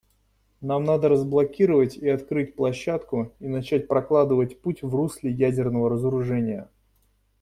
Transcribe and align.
Нам 0.61 0.83
надо 0.83 1.09
разблокировать 1.09 1.95
и 1.95 2.09
открыть 2.09 2.55
площадку 2.55 3.33
и 3.39 3.47
начать 3.47 3.87
прокладывать 3.87 4.59
путь 4.59 4.81
в 4.81 4.95
русле 4.95 5.29
ядерного 5.31 5.91
разоружения. 5.91 6.67